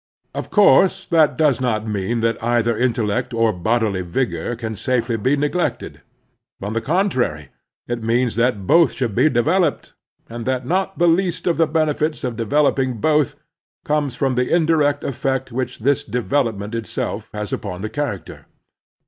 Of 0.33 0.49
course 0.49 1.05
this 1.05 1.29
does 1.37 1.61
not 1.61 1.87
mean 1.87 2.21
that 2.21 2.43
either 2.43 2.73
intel 2.73 3.05
lect 3.09 3.35
or 3.35 3.53
bodily 3.53 4.01
vigor 4.01 4.55
can 4.55 4.73
safely 4.73 5.15
be 5.15 5.37
neglected. 5.37 6.01
On 6.59 6.73
the 6.73 6.81
contrary, 6.81 7.49
it 7.87 8.01
means 8.01 8.35
that 8.35 8.65
both 8.65 8.93
should 8.93 9.13
be 9.13 9.29
developed, 9.29 9.93
and 10.27 10.45
that 10.47 10.65
not 10.65 10.97
the 10.97 11.07
least 11.07 11.45
of 11.45 11.57
the 11.57 11.67
benefits 11.67 12.23
of 12.23 12.35
developing 12.35 12.93
both 12.97 13.35
comes 13.85 14.15
from 14.15 14.33
the 14.33 14.51
indirect 14.51 15.03
effect 15.03 15.51
which 15.51 15.77
this 15.77 16.03
development 16.03 16.73
itself 16.73 17.29
has 17.31 17.53
upon 17.53 17.81
the 17.81 17.89
character. 17.89 18.47